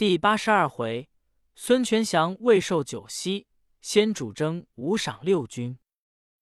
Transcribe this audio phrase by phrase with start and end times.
[0.00, 1.10] 第八十二回，
[1.54, 3.46] 孙权降未受九锡，
[3.82, 5.78] 先主征五赏六军。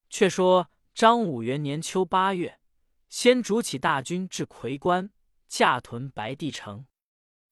[0.08, 2.60] 却说张武元年秋八月，
[3.08, 5.10] 先主起大军至夔关，
[5.49, 6.86] 驾屯白帝城。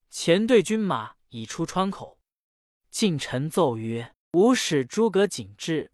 [0.08, 2.20] 前队军马已出川口，
[2.88, 5.90] 近臣奏曰：“吾使诸葛瑾至。”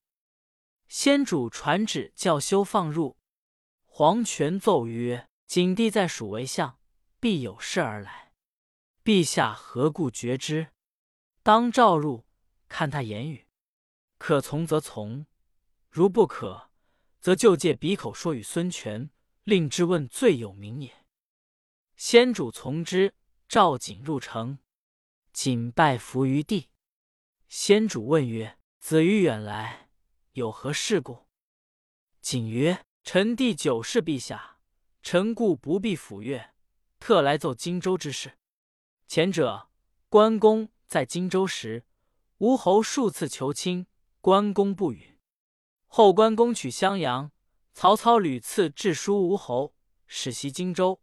[0.89, 3.17] 先主传旨叫休放入。
[3.87, 6.79] 黄权奏曰：“景帝在蜀为相，
[7.19, 8.32] 必有事而来。
[9.05, 10.69] 陛下何故决之？
[11.43, 12.25] 当召入，
[12.69, 13.49] 看他言语。
[14.17, 15.27] 可从则从，
[15.91, 16.71] 如不可，
[17.19, 19.11] 则就借笔口说与孙权，
[19.43, 21.05] 令之问罪有名也。”
[21.97, 23.15] 先主从之，
[23.49, 24.61] 召景入城。
[25.33, 26.69] 景拜伏于地。
[27.49, 29.91] 先主问曰：“子于远来，
[30.35, 31.27] 有何事故？”
[32.23, 34.59] 景曰：臣第九世陛下，
[35.03, 36.55] 臣故不必抚越，
[37.01, 38.39] 特来奏荆州之事。
[39.15, 39.69] 前者，
[40.09, 41.85] 关公在荆州时，
[42.39, 43.87] 吴侯数次求亲，
[44.23, 45.19] 关公不允。
[45.87, 47.31] 后关公取襄阳，
[47.75, 49.75] 曹操屡次致书吴侯，
[50.07, 51.03] 使袭荆州。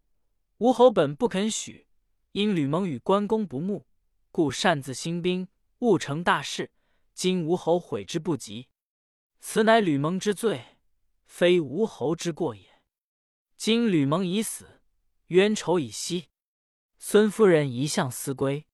[0.58, 1.86] 吴侯本不肯许，
[2.32, 3.86] 因吕蒙与关公不睦，
[4.32, 5.48] 故擅自兴兵，
[5.82, 6.72] 误成大事。
[7.14, 8.70] 今吴侯悔之不及，
[9.40, 10.80] 此乃吕蒙之罪。
[11.28, 12.82] 非吴侯之过也。
[13.56, 14.82] 今吕蒙已死，
[15.28, 16.30] 冤仇已息，
[17.00, 18.68] 孙夫人一向思归。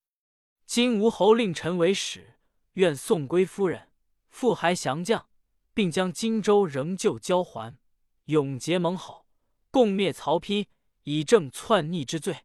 [0.66, 2.34] 今吴侯令臣为使，
[2.72, 3.90] 愿送归夫人，
[4.28, 5.28] 复还降将，
[5.72, 7.78] 并将荆州仍旧交还，
[8.24, 9.26] 永结盟好，
[9.70, 10.66] 共灭曹丕，
[11.04, 12.44] 以正篡逆之罪。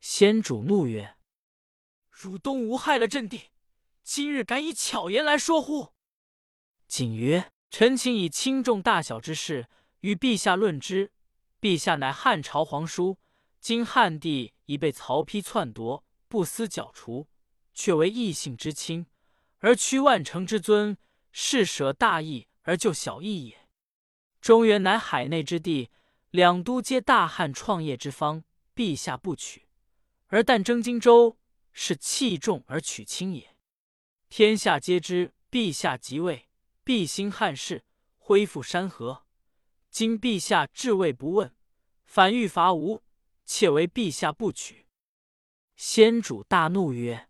[0.00, 1.16] 先主怒曰
[2.10, 3.50] ：“汝东吴害了朕弟，
[4.02, 5.94] 今日敢以巧言来说乎？”
[6.86, 7.52] 景曰。
[7.72, 9.68] 臣请以轻重大小之事
[10.00, 11.12] 与陛下论之。
[11.60, 13.16] 陛下乃汉朝皇叔，
[13.60, 17.28] 今汉帝已被曹丕篡夺，不思剿除，
[17.74, 19.06] 却为异姓之亲，
[19.58, 20.96] 而屈万乘之尊，
[21.30, 23.68] 是舍大义而救小义也。
[24.40, 25.90] 中原乃海内之地，
[26.30, 28.42] 两都皆大汉创业之方，
[28.74, 29.68] 陛下不取，
[30.28, 31.38] 而但征荆州，
[31.72, 33.56] 是弃重而取轻也。
[34.28, 36.46] 天下皆知陛下即位。
[36.82, 37.84] 必兴汉室，
[38.16, 39.24] 恢复山河。
[39.90, 41.54] 今陛下至位不问，
[42.04, 43.02] 反欲伐吴，
[43.50, 44.86] 窃为陛下不取。
[45.74, 47.28] 先主大怒曰：“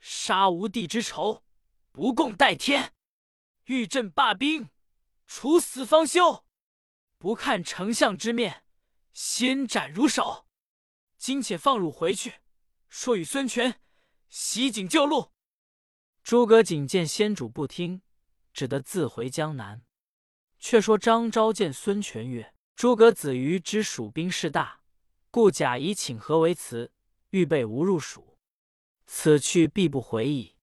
[0.00, 1.44] 杀无地之仇，
[1.92, 2.94] 不共戴天！
[3.66, 4.70] 欲朕罢兵，
[5.26, 6.46] 处死方休！
[7.18, 8.64] 不看丞相之面，
[9.12, 10.46] 先斩如首！
[11.18, 12.40] 今且放汝回去，
[12.88, 13.82] 说与孙权，
[14.30, 15.32] 袭警救路。”
[16.24, 18.00] 诸葛瑾见先主不听。
[18.54, 19.82] 只得自回江南。
[20.58, 24.77] 却说张昭见孙权曰：“诸葛子瑜知蜀兵势大，
[25.30, 26.92] 故假以请和为辞，
[27.30, 28.38] 预备吾入蜀。
[29.06, 30.56] 此去必不回矣。”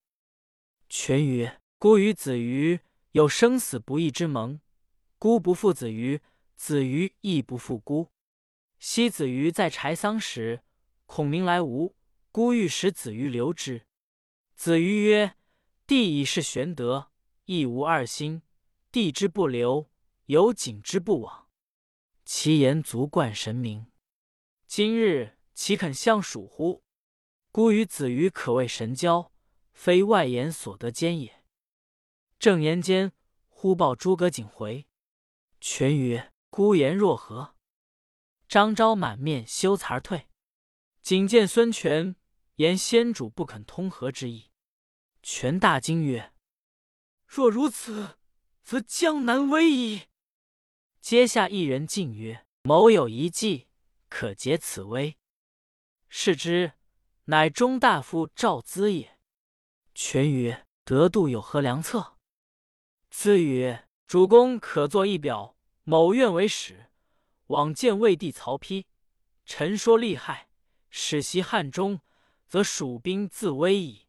[0.88, 2.80] 权曰：“孤与子瑜
[3.12, 4.60] 有生死不义之盟，
[5.18, 6.20] 孤不负子瑜，
[6.54, 8.10] 子瑜亦不负孤。
[8.78, 10.62] 昔子瑜在柴桑时，
[11.06, 11.96] 孔明来吴，
[12.30, 13.86] 孤欲使子瑜留之。
[14.54, 15.34] 子瑜曰
[15.86, 17.10] ：‘帝已是玄德。’”
[17.46, 18.42] 亦无二心，
[18.90, 19.88] 地之不留，
[20.24, 21.46] 有景之不往。
[22.24, 23.86] 其言足冠神明。
[24.66, 26.82] 今日岂肯相属乎？
[27.52, 29.32] 孤与子瑜可谓神交，
[29.72, 31.44] 非外言所得兼也。
[32.38, 33.12] 正言间，
[33.48, 34.86] 忽报诸葛瑾回。
[35.60, 37.54] 权曰：“孤言若何？”
[38.48, 40.26] 张昭满面羞惭而退。
[41.02, 42.16] 瑾见孙权，
[42.56, 44.50] 言先主不肯通和之意。
[45.22, 46.32] 权大惊曰：
[47.24, 48.18] 若如此，
[48.62, 50.02] 则江南危矣。
[51.00, 53.68] 阶下一人进曰：“某有一计，
[54.08, 55.18] 可解此危。”
[56.08, 56.72] 视之，
[57.24, 59.18] 乃中大夫赵咨也。
[59.94, 62.18] 权曰：“得度有何良策？”
[63.12, 66.90] 咨曰：“主公可作一表，某愿为使，
[67.46, 68.84] 往见魏帝曹丕，
[69.44, 70.48] 臣说利害，
[70.90, 72.00] 使袭汉中，
[72.46, 74.06] 则蜀兵自危矣。”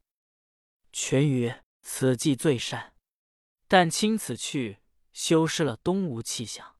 [0.91, 2.93] 权曰：“此计最善。”
[3.69, 4.79] 但卿此去，
[5.11, 6.77] 修饰了东吴气象。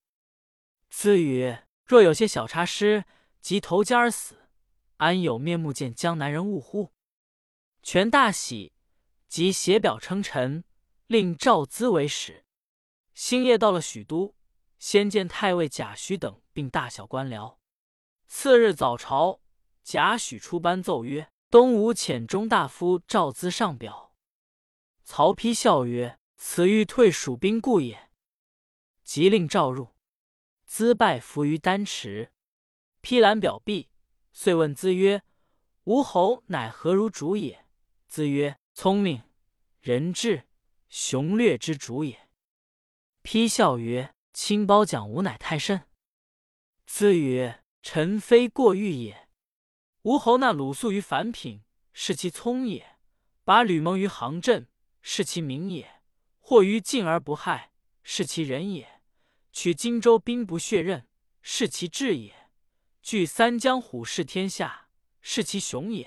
[0.89, 3.06] 子曰：“若有些小差失，
[3.42, 4.50] 即投江而死，
[4.98, 6.94] 安有面目见江南人物乎？”
[7.84, 8.74] 权大喜，
[9.28, 10.63] 即写表称臣，
[11.07, 12.45] 令赵咨为使。
[13.13, 14.36] 星夜到了许都，
[14.78, 17.57] 先见太尉贾诩等，并大小官僚。
[18.28, 19.42] 次日早朝，
[19.84, 24.13] 贾诩出班奏曰：“东吴遣中大夫赵咨上表。”
[25.04, 26.19] 曹丕笑曰。
[26.39, 28.12] 此欲退蜀兵故也。
[29.04, 29.95] 即令召入，
[30.68, 32.31] 资拜伏于丹池。
[33.09, 33.88] 披览表毕，
[34.33, 35.24] 遂问资曰
[35.88, 37.65] ：“吴侯乃何如主也？”
[38.06, 39.24] 子曰：“聪明、
[39.80, 40.44] 仁智、
[40.89, 42.27] 雄略之主也。”
[43.24, 45.88] 披笑曰：“卿褒奖吾乃太甚。”
[46.86, 49.30] 子曰：“臣非过誉也。
[50.01, 51.63] 吴侯纳鲁肃于凡品，
[51.94, 52.98] 是其聪也；
[53.45, 54.68] 把吕蒙于行阵，
[55.01, 55.86] 是其明也；
[56.39, 57.71] 或于晋而不害，
[58.03, 58.86] 是其仁也；
[59.53, 61.07] 取荆州兵不血刃，
[61.42, 62.33] 是其智也；
[63.07, 64.89] 据三江虎视天下，
[65.21, 66.06] 是其雄也；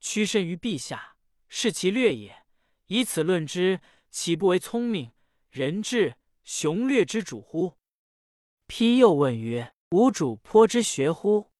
[0.00, 1.16] 屈身于陛下，
[1.46, 2.44] 是其略也。
[2.86, 3.80] 以此论之，
[4.10, 5.12] 岂不为聪明、
[5.50, 7.78] 仁智、雄略之主乎？”
[8.66, 11.52] 丕又问曰：“吾主颇之学乎？”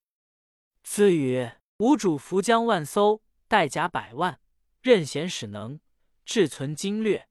[0.83, 4.41] 子曰：“吾主扶将万艘，带甲百万，
[4.81, 5.79] 任贤使能，
[6.25, 7.29] 志存经略，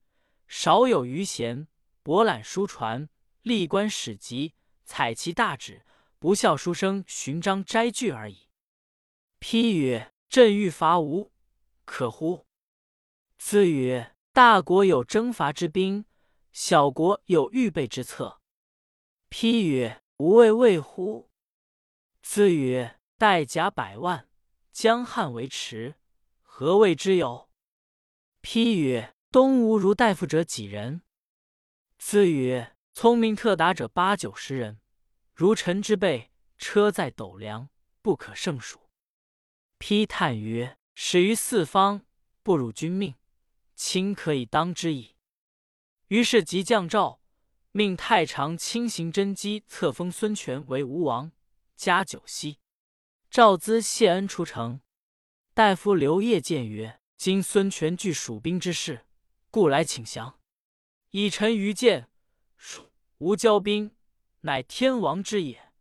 [0.48, 1.68] 少有余贤，
[2.02, 3.10] 博览书传，
[3.42, 4.54] 历观史籍，
[4.86, 5.86] 采其大旨，
[6.22, 8.48] 不孝书生寻章摘句而已。”
[9.40, 11.32] 批曰：“朕欲伐吴，
[11.84, 12.46] 可乎？”
[13.40, 16.06] 子曰：“大国有征伐之兵，
[16.52, 18.40] 小国有预备之策。”
[19.28, 19.98] 批曰。
[20.22, 21.32] 吾未畏乎？
[22.22, 24.30] 子曰：“带甲百万，
[24.72, 25.96] 江汉为池，
[26.44, 27.50] 何谓之有？”
[28.42, 31.02] 批曰：“东吴如大夫者几人？”
[31.98, 34.80] 子曰：“聪明特达者八九十人，
[35.34, 37.70] 如臣之辈，车载斗量，
[38.02, 38.90] 不可胜数。”
[39.80, 42.06] 丕叹曰：“始于四方，
[42.44, 43.16] 不辱君命，
[43.76, 45.16] 卿可以当之矣。”
[46.10, 47.20] 于是即降诏。
[47.74, 51.32] 命太常卿行真机册封孙权为吴王，
[51.78, 52.60] 加九锡。
[53.30, 54.82] 赵咨谢恩出城，
[55.54, 59.06] 大夫刘烨见曰：“今孙权据蜀兵之势，
[59.50, 60.38] 故来请降。
[61.12, 62.10] 以臣愚见，
[62.58, 63.96] 蜀吴交兵，
[64.42, 65.72] 乃天王之也。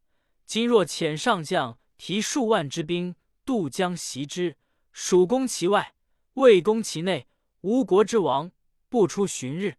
[0.46, 3.14] 今若遣上将提数万之兵
[3.44, 4.56] 渡江袭之，
[4.92, 5.94] 蜀攻其外，
[6.34, 7.28] 魏攻其内，
[7.60, 8.52] 吴国之亡
[8.88, 9.76] 不出旬日。”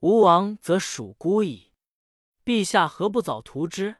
[0.00, 1.70] 吴王则属孤矣，
[2.44, 3.98] 陛下何不早图之？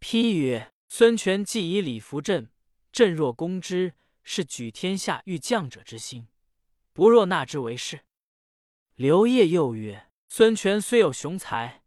[0.00, 2.50] 丕曰：“孙权既以礼服朕，
[2.92, 6.28] 朕若攻之，是举天下欲将者之心，
[6.92, 8.04] 不若纳之为士。”
[8.94, 11.79] 刘烨又曰：“孙权虽有雄才，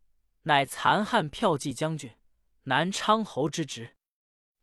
[0.43, 2.11] 乃残汉骠骑将军，
[2.63, 3.95] 南昌侯之职，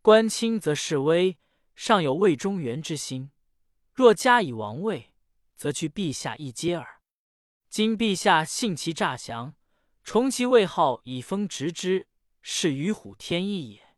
[0.03, 1.39] 官轻则势微，
[1.75, 3.31] 尚有魏中原之心。
[3.93, 5.15] 若加以王位，
[5.57, 7.01] 则去陛下一阶耳。”
[7.71, 9.55] 今陛下信其诈降，
[10.03, 12.09] 重其位号以封直之，
[12.43, 13.97] 是与虎添翼也。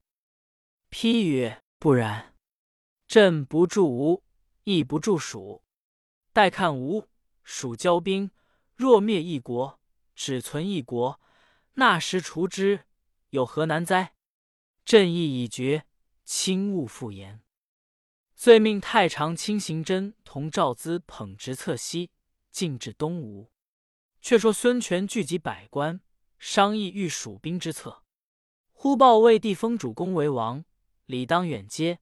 [0.91, 2.35] 批曰：不然，
[3.09, 4.23] 朕不助吴，
[4.65, 5.63] 亦不助蜀，
[6.35, 7.09] 待看吴
[7.43, 8.31] 蜀交兵，
[8.77, 9.81] 若灭一国，
[10.15, 11.19] 只存一国，
[11.75, 12.85] 那时除之，
[13.31, 14.15] 有何难哉？
[14.85, 15.87] 朕意已决，
[16.25, 17.41] 卿勿复言。
[18.35, 22.11] 遂命太常卿行真同赵咨捧直策西，
[22.51, 23.51] 进至东吴。
[24.21, 26.01] 却说孙权聚集百官，
[26.39, 28.03] 商议御蜀兵之策。
[28.73, 30.65] 忽报魏帝封主公为王，
[31.07, 32.01] 理当远接。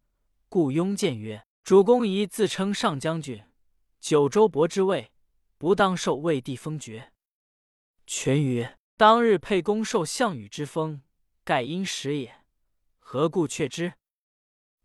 [0.49, 3.45] 故雍见曰：“主公宜自称上将军，
[4.01, 5.13] 九州伯之位，
[5.59, 7.13] 不当受魏帝封爵。”
[8.07, 11.01] 权曰：“当日沛公受项羽之封，
[11.43, 12.45] 盖因时也，
[12.99, 13.95] 何故却之？”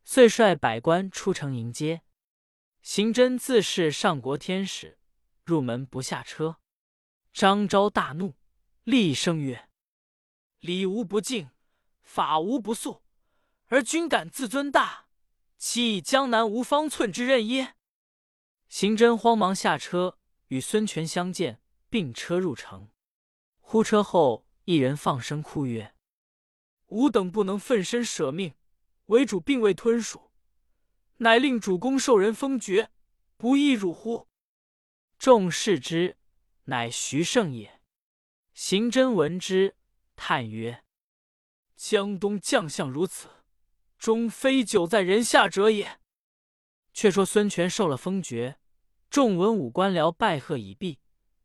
[0.05, 2.01] 遂率百官出城迎接。
[2.81, 4.97] 行真自是上国天使，
[5.43, 6.61] 入门不下车。
[7.33, 8.35] 张昭大怒，
[8.85, 9.67] 厉声曰
[10.61, 11.49] ：“礼无不敬，
[12.01, 13.03] 法无不肃，
[13.65, 15.07] 而君敢自尊大，
[15.57, 17.75] 岂以江南无方寸之任耶？”
[18.69, 20.17] 行真慌忙下车，
[20.47, 22.89] 与孙权相见，并车入城。
[23.75, 25.93] 呼车后，一人放声哭曰
[26.87, 28.53] ：“吾等不能奋身舍命，
[29.07, 30.31] 为主并未吞蜀，
[31.17, 32.89] 乃令主公受人封爵，
[33.35, 34.29] 不亦辱乎？”
[35.19, 36.15] 众视之。
[36.67, 37.81] 乃徐盛也。
[38.53, 39.75] 行真闻之，
[40.15, 40.85] 叹曰
[41.75, 43.27] ：“江东将相如此，
[43.97, 45.99] 终非久在人下者也。”
[46.95, 48.57] 却说孙权受了封爵，
[49.09, 50.99] 众文武官僚拜贺已毕，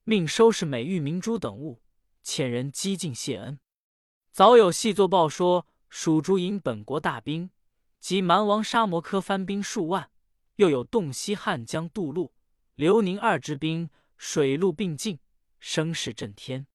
[0.05, 1.83] 命收拾美玉明珠等物，
[2.25, 3.59] 遣人激进谢恩。
[4.31, 7.51] 早有细作报说，蜀竹引本国大兵，
[7.99, 10.11] 及蛮王沙摩柯番兵数万，
[10.57, 12.33] 又有洞悉汉江渡路、
[12.75, 13.91] 刘宁二支兵。
[14.23, 15.19] 水陆并进，
[15.61, 16.67] 声势震天。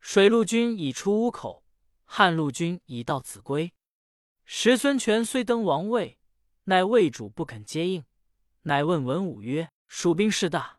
[0.00, 1.62] 水陆军已出乌口，
[2.06, 3.74] 汉陆军已到秭归。
[4.46, 6.18] 时孙权虽登王位，
[6.64, 8.02] 奈魏主不肯接应，
[8.62, 10.78] 乃问文武曰：“蜀兵势大，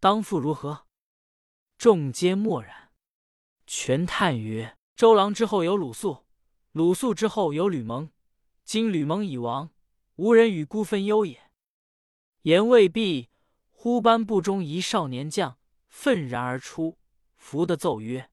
[0.00, 0.86] 当复如何？”
[1.78, 2.85] 众皆默然。
[3.66, 6.24] 权叹曰：“周郎之后有鲁肃，
[6.70, 8.10] 鲁肃之后有吕蒙。
[8.64, 9.70] 今吕蒙已亡，
[10.14, 11.50] 无人与孤分忧也。
[12.42, 13.28] 言未毕，
[13.70, 15.58] 忽班部中一少年将
[15.88, 16.98] 愤然而出，
[17.36, 18.30] 伏的奏曰：“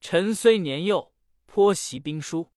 [0.00, 1.14] 臣虽年幼，
[1.46, 2.50] 颇习兵书，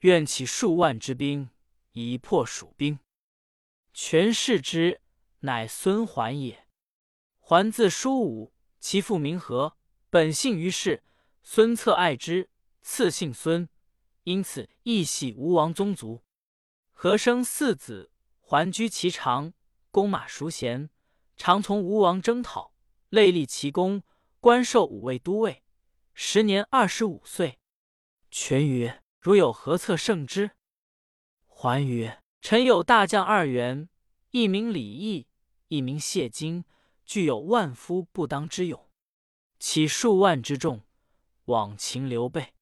[0.00, 1.50] 愿起数万之兵，
[1.92, 2.98] 以破蜀兵。”
[3.94, 5.00] 权视之，
[5.40, 6.66] 乃孙桓也。
[7.38, 9.76] 桓字叔武，其父名和，
[10.10, 11.04] 本姓于氏。
[11.42, 12.48] 孙策爱之，
[12.82, 13.68] 赐姓孙，
[14.22, 16.22] 因此亦系吴王宗族。
[16.92, 19.52] 和生四子，桓居其长，
[19.90, 20.88] 弓马熟娴，
[21.36, 22.72] 常从吴王征讨，
[23.08, 24.02] 累立奇功，
[24.38, 25.64] 官授五位都尉。
[26.14, 27.58] 时年二十五岁。
[28.30, 30.52] 权曰：“如有何策胜之？”
[31.44, 33.88] 桓曰：“臣有大将二员，
[34.30, 35.26] 一名李毅，
[35.68, 36.64] 一名谢金，
[37.04, 38.88] 具有万夫不当之勇，
[39.58, 40.82] 起数万之众，
[41.44, 42.54] 往擒刘备。”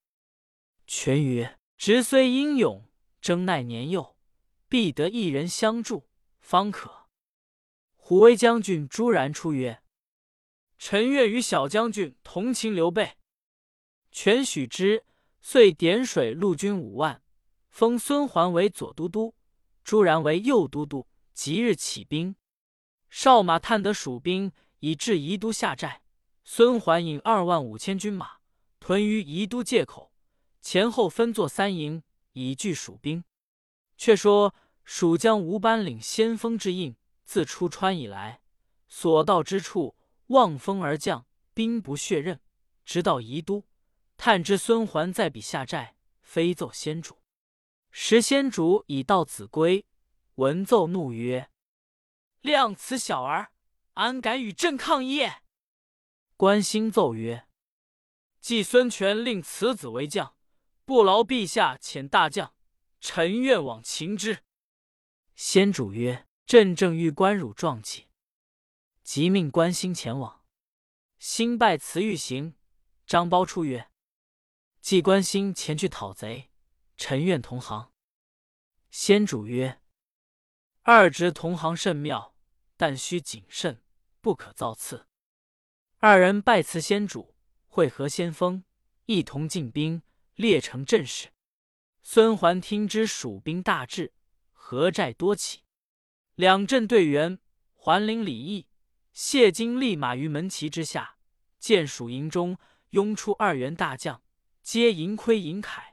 [0.86, 2.88] 权曰：“直虽英勇，
[3.20, 4.16] 征奈年幼。”
[4.68, 6.08] 必得一人相助，
[6.38, 7.08] 方可。
[7.96, 9.82] 虎威将军朱然出曰
[10.78, 13.16] ：“臣愿与小将军同擒刘备。”
[14.12, 15.04] 权许之，
[15.40, 17.20] 遂点水陆军五万，
[17.68, 19.34] 封孙桓为左都督，
[19.82, 21.08] 朱然为右都督。
[21.32, 22.36] 即日起兵，
[23.08, 26.02] 少马探得蜀兵已至宜都下寨，
[26.44, 28.39] 孙桓引二万五千军马
[28.80, 30.12] 屯于宜都界口，
[30.60, 33.22] 前后分作三营，以拒蜀兵。
[33.96, 38.40] 却说蜀将吴班领先锋之印，自出川以来，
[38.88, 39.96] 所到之处
[40.28, 42.40] 望风而降，兵不血刃，
[42.84, 43.64] 直到宜都。
[44.16, 47.18] 探知孙桓在彼下寨，飞奏先主。
[47.90, 49.84] 时先主已到子归，
[50.36, 51.50] 闻奏怒曰
[52.40, 53.52] ：“量此小儿，
[53.94, 55.28] 安敢与朕抗议？”
[56.36, 57.46] 关兴奏曰
[58.40, 60.34] ：“既孙权令此子为将，
[60.84, 62.54] 不劳陛下遣大将。”
[63.00, 64.44] 臣愿往擒之。
[65.34, 68.08] 先主曰：“朕正欲关汝壮气，
[69.02, 70.44] 即命关兴前往。”
[71.18, 72.56] 兴拜辞欲行。
[73.06, 73.90] 张苞出曰
[74.82, 76.50] ：“既关兴前去讨贼，
[76.98, 77.90] 臣愿同行。”
[78.90, 79.80] 先主曰
[80.82, 82.34] ：“二侄同行甚妙，
[82.76, 83.82] 但须谨慎，
[84.20, 85.06] 不可造次。”
[85.98, 87.34] 二人拜辞先主，
[87.72, 88.64] 会合先锋，
[89.06, 90.02] 一同进兵，
[90.34, 91.28] 列成阵势。
[92.02, 94.12] 孙桓听知蜀兵大至，
[94.50, 95.62] 何寨多起，
[96.34, 97.38] 两阵对员，
[97.74, 98.66] 桓领李毅、
[99.12, 101.18] 谢金立马于门旗之下，
[101.60, 102.58] 见蜀营中
[102.90, 104.20] 拥出二员大将，
[104.64, 105.92] 皆银盔银铠，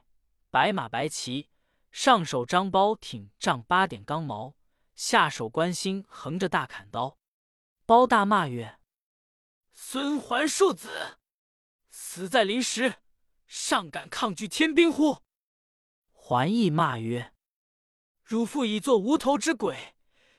[0.50, 1.48] 白马白旗，
[1.92, 4.56] 上手张苞挺丈八点钢矛，
[4.96, 7.18] 下手关兴横着大砍刀。
[7.86, 8.80] 包大骂曰
[9.72, 11.17] ：“孙桓庶子，
[12.10, 12.94] 死在临时，
[13.46, 15.18] 尚敢抗拒天兵乎？”
[16.10, 17.34] 桓义骂曰
[18.24, 19.94] ：“汝父已做无头之鬼，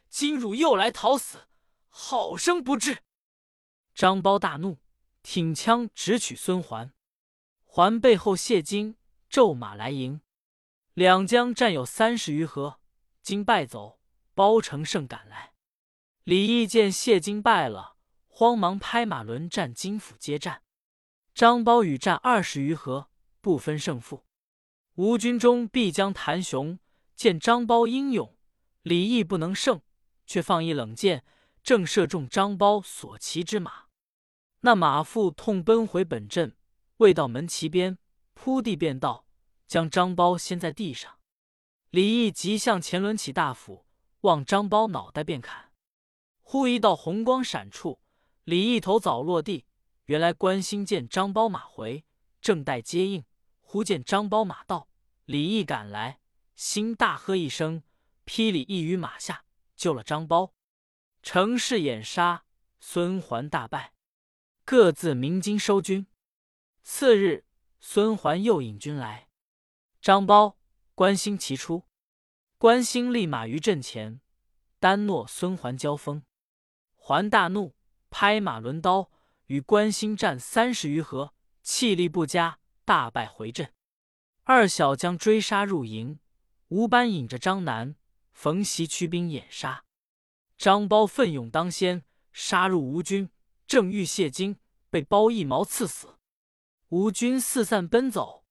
[0.09, 1.47] 今汝又来讨死，
[1.87, 3.03] 好生不智！”
[3.93, 4.79] 张苞大怒，
[5.21, 6.91] 挺枪直取孙桓。
[7.63, 8.97] 桓背后谢金
[9.29, 10.21] 骤马来迎，
[10.95, 12.79] 两将战有三十余合，
[13.21, 13.99] 金败走，
[14.33, 15.53] 包乘胜赶来。
[16.23, 17.95] 李毅见谢金败了，
[18.27, 20.63] 慌忙拍马轮战金府接战。
[21.39, 24.25] 张苞与战二十余合，不分胜负。
[24.95, 26.77] 吴军中必将谭雄
[27.15, 28.35] 见张苞英勇，
[28.81, 29.79] 李毅不能胜，
[30.25, 31.23] 却放一冷箭，
[31.63, 33.85] 正射中张苞所骑之马。
[34.59, 36.57] 那马腹痛奔回本阵，
[36.97, 37.97] 未到门旗边，
[38.33, 39.25] 扑地便倒，
[39.65, 41.19] 将张苞掀在地上。
[41.89, 43.85] 李毅急向前抡起大斧，
[44.23, 45.71] 望张苞脑袋便砍。
[46.41, 48.01] 忽一道红光闪处，
[48.43, 49.67] 李毅头早落地。
[50.09, 52.03] 原来关兴见张苞马回，
[52.41, 53.25] 正待接应，
[53.59, 54.89] 忽见张苞马到。
[55.25, 56.19] 李毅赶来，
[56.55, 57.83] 心大喝一声，
[58.25, 60.53] 劈李毅于马下，救了张苞。
[61.21, 62.45] 乘势掩杀，
[62.79, 63.93] 孙桓大败，
[64.65, 66.07] 各自鸣金收军。
[66.81, 67.45] 次日，
[67.79, 69.29] 孙桓又引军来，
[70.01, 70.55] 张苞、
[70.95, 71.83] 关兴齐出，
[72.57, 74.19] 关兴立马于阵前，
[74.79, 76.23] 单诺孙桓交锋。
[76.95, 77.75] 桓大怒，
[78.09, 79.11] 拍马抡刀，
[79.49, 83.73] 与关兴战三十余合，气力不佳，大败回阵。
[84.43, 86.19] 二小将追杀入营，
[86.67, 87.95] 吴班引着张南、
[88.31, 89.85] 冯习驱兵掩杀。
[90.55, 93.31] 张苞奋勇当先，杀入吴军，
[93.65, 94.59] 正欲谢金，
[94.91, 96.19] 被包一矛刺死。
[96.89, 98.45] 吴军四散奔走，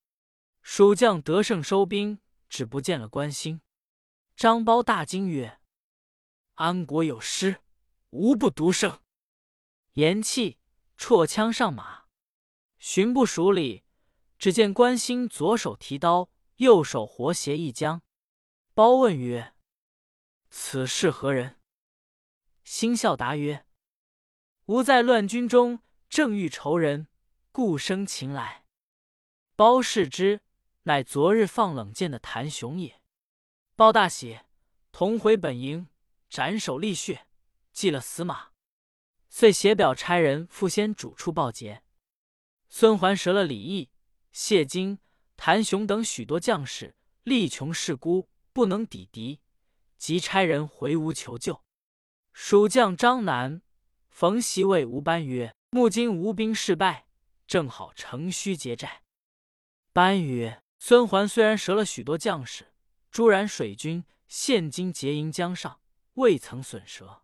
[0.62, 3.60] 蜀将得胜收兵，只不见了关兴。
[4.34, 5.60] 张苞大惊曰
[6.54, 7.60] ：“安国有失，
[8.10, 8.98] 无不独胜。”
[9.94, 10.57] 言讫，
[10.98, 12.06] 绰枪上马，
[12.78, 13.84] 寻不数里。
[14.36, 18.02] 只见关兴左手提刀，右手活携一将。
[18.74, 19.54] 包问曰
[20.50, 21.60] ：“此事何人？”
[22.62, 23.64] 心笑答曰
[24.66, 27.08] ：“吾在乱军中，正遇仇人，
[27.50, 28.64] 故生情来。”
[29.56, 30.40] 包视之，
[30.82, 33.00] 乃昨日放冷箭的谭雄也。
[33.74, 34.40] 包大喜，
[34.92, 35.88] 同回本营，
[36.28, 37.26] 斩首立血，
[37.72, 38.50] 祭了死马。
[39.38, 41.84] 遂写表差人赴先主处报捷。
[42.68, 43.88] 孙桓折了李毅、
[44.32, 44.98] 谢金、
[45.36, 49.40] 谭雄等许多将士，力穷势孤，不能抵敌，
[49.96, 51.62] 即差人回吴求救。
[52.32, 53.62] 蜀将张南、
[54.08, 57.06] 冯习谓吴班曰：“目今吴兵势败，
[57.46, 59.04] 正好乘虚劫寨。”
[59.94, 62.72] 班曰：“孙桓虽然折了许多将士，
[63.12, 65.80] 朱然水军现今结营江上，
[66.14, 67.22] 未曾损折。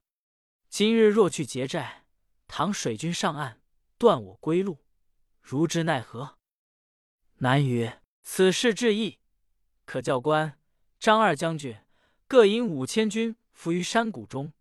[0.68, 2.03] 今日若去劫寨，
[2.56, 3.60] 倘水军上岸，
[3.98, 4.78] 断我归路，
[5.40, 6.38] 如之奈何？”
[7.38, 9.18] 南曰：“此事至易，
[9.84, 10.56] 可教官
[11.00, 11.76] 张二将军
[12.28, 14.52] 各引五千军伏于山谷中。”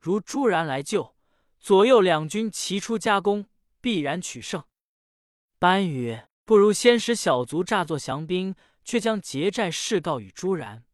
[0.00, 1.14] 如朱然来救，
[1.60, 3.46] 左右两军齐出夹攻，
[3.80, 4.64] 必然取胜。
[5.60, 10.84] 班曰：“不如先使小卒诈作降兵，却将劫寨事告与朱然。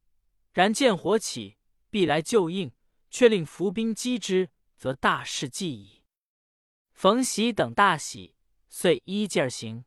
[0.53, 1.57] 然见火起，
[1.89, 2.71] 必来救应，
[3.11, 6.01] 却令伏兵击之，则大事既矣。”
[7.03, 8.37] 冯习等大喜，
[8.69, 9.85] 遂依计而行。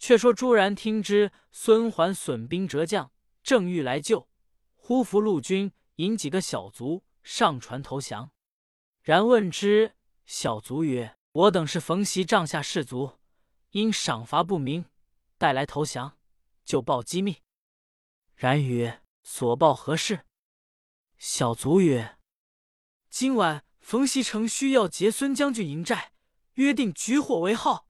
[0.00, 3.12] 却说朱然听之，孙桓损兵折将，
[3.44, 4.28] 正欲来救，
[4.74, 8.32] 忽伏陆军引几个小卒上船投降。
[9.02, 9.94] 然问之，
[10.26, 13.20] 小卒曰：“我等是冯习帐下士卒，
[13.70, 14.86] 因赏罚不明，
[15.38, 16.18] 带来投降，
[16.64, 17.36] 就报机密。”
[18.34, 20.26] 然曰：“所报何事？”
[21.16, 22.18] 小卒曰
[23.08, 26.11] ：“今晚冯习城需要劫孙将军营寨，
[26.54, 27.88] 约定举火为号。”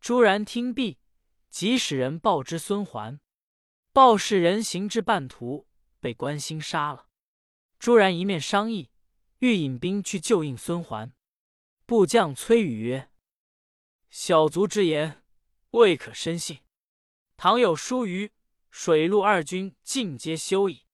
[0.00, 0.98] 朱然听毕，
[1.50, 3.20] 即使人报之孙桓。
[3.92, 5.66] 报事人行至半途，
[6.00, 7.08] 被关兴杀了。
[7.78, 8.90] 朱然一面商议。
[9.40, 11.12] 欲引兵去救应孙桓，
[11.84, 13.10] 部将崔宇曰
[14.08, 15.22] ：“小卒之言
[15.72, 16.60] 未可深信。
[17.36, 18.32] 倘有疏虞，
[18.70, 20.86] 水陆二军尽皆休矣。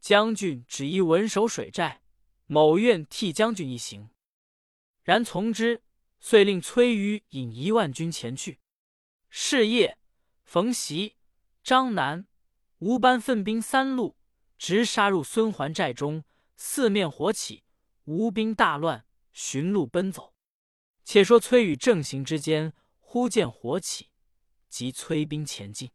[0.00, 2.02] 将军只宜稳守水寨，
[2.44, 4.10] 某愿替将军一行。”
[5.02, 5.82] 然从之，
[6.20, 8.60] 遂令崔宇引一万军前去。
[9.30, 9.98] 是夜，
[10.44, 11.16] 冯习、
[11.62, 12.26] 张南、
[12.78, 14.16] 吴班分兵三路，
[14.56, 16.24] 直杀入孙桓寨中，
[16.56, 17.64] 四面火起。
[18.04, 20.32] 吴兵大乱，寻路奔走。
[21.04, 24.10] 且说崔宇正行之间，忽见火起，
[24.68, 25.90] 即催兵前进。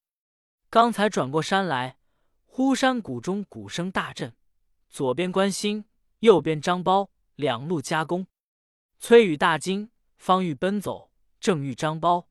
[0.69, 1.97] 刚才转过山来，
[2.45, 4.35] 忽山谷中鼓声大震，
[4.89, 5.85] 左边关兴，
[6.19, 8.27] 右边张苞，两路夹攻。
[8.99, 9.89] 崔宇大惊，
[10.23, 12.27] 方欲奔走，正遇张苞，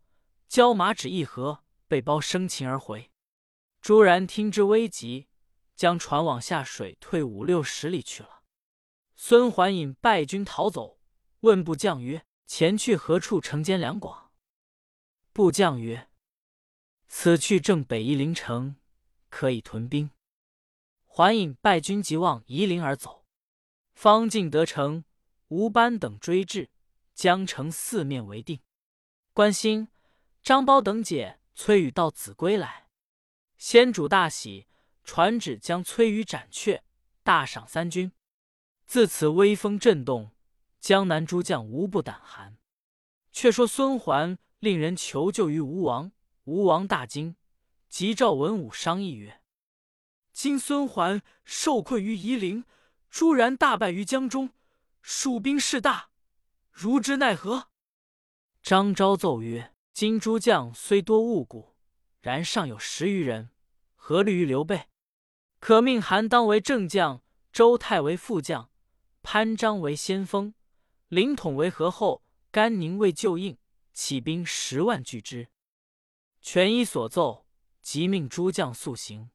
[0.49, 3.11] 交马只一合，被苞生擒而回。
[3.83, 5.29] 朱然听之危急，
[5.77, 8.45] 将船往下水退五六十里去了。
[9.15, 11.01] 孙桓引败军逃走，
[11.41, 13.39] 问部将曰：“前去何处？
[13.39, 14.33] 城间两广。”
[15.35, 16.09] 部将曰
[17.09, 18.77] ：“此去正北夷陵城，
[19.29, 20.11] 可以屯兵。”
[21.05, 23.27] 桓引败军即往夷陵而走。
[23.93, 25.05] 方进得城，
[25.49, 26.71] 吴班等追至，
[27.15, 28.61] 将城四面围定。
[29.33, 29.89] 关兴、
[30.43, 32.89] 张苞等解崔宇到子归来，
[33.57, 34.67] 先主大喜，
[35.05, 36.83] 传旨将崔宇斩却，
[37.23, 38.13] 大赏三军。
[38.85, 40.33] 自此威风震动，
[40.79, 42.59] 江南诸将无不胆寒。
[43.31, 46.13] 却说孙桓令人求救于吴王，
[46.45, 47.37] 吴王大惊，
[47.89, 49.41] 即召文武商议曰
[50.33, 52.65] ：“今孙桓受困于夷陵，
[53.09, 54.51] 朱然大败于江中，
[55.01, 56.11] 蜀兵势大，
[56.73, 57.69] 如之奈何？”
[58.63, 61.77] 张昭奏曰：“今诸将虽多误故，
[62.21, 63.51] 然尚有十余人，
[63.95, 64.89] 何虑于刘备？
[65.61, 68.71] 可命韩当为正将，周泰为副将。”
[69.25, 70.53] 潘璋为先锋，
[71.07, 73.57] 凌统为合后，甘宁为救应，
[73.93, 75.49] 起兵十万拒之。
[76.41, 77.47] 权依所奏，
[77.81, 79.31] 即命诸将速行。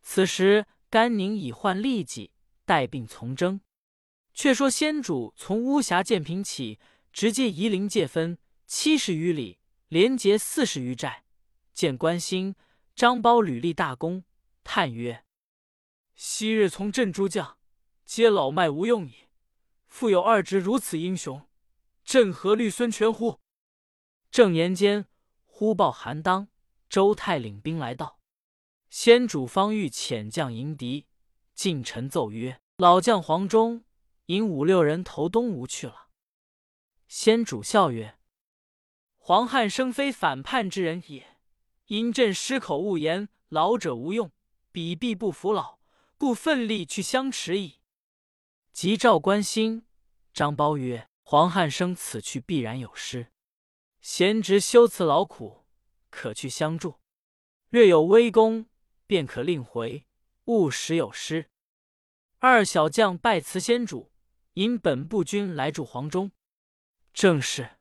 [0.00, 2.32] 此时甘宁已患痢疾，
[2.64, 3.60] 带病从征。
[4.42, 6.78] 却说先主从巫峡建平起，
[7.12, 11.24] 直接夷陵界分七十余里，连结四十余寨。
[11.74, 12.54] 见关兴、
[12.94, 14.24] 张苞屡立大功，
[14.64, 15.26] 叹曰
[16.16, 17.58] ：“昔日从镇诸将。”
[18.06, 19.28] 皆老迈无用矣，
[19.86, 21.46] 复有二侄如此英雄，
[22.02, 23.40] 朕何虑孙权乎？
[24.30, 25.04] 正言间，
[25.44, 26.48] 忽报韩当、
[26.88, 28.18] 周泰领兵来到。
[28.88, 31.04] 先主方欲遣将迎敌，
[31.54, 33.84] 近臣奏曰：“老将黄忠
[34.30, 36.08] 引五六人投东吴去了。”
[37.08, 38.16] 先主笑曰
[39.18, 41.36] ：“黄汉升非反叛之人也，
[41.86, 44.30] 因朕失口误言，老者无用，
[44.70, 45.80] 彼必不服老，
[46.16, 47.80] 故奋力去相持矣。”
[48.72, 49.84] 即召关兴、
[50.32, 53.32] 张苞曰：“黄汉升此去必然有失，
[54.00, 55.66] 贤侄修辞劳苦，
[56.08, 57.00] 可去相助。
[57.70, 58.66] 略有微功，
[59.08, 60.06] 便可令回，
[60.44, 61.50] 勿使有失。”
[62.38, 64.09] 二小将拜辞先主，
[64.60, 66.32] 引本部军来助黄忠。
[67.14, 67.78] 正是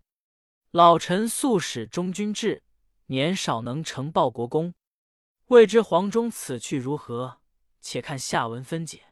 [0.72, 2.63] 老臣素使中军志，
[3.08, 4.74] 年少能成报国功。
[5.48, 7.42] 未知黄忠此去如何？
[7.82, 9.09] 且看下文分解。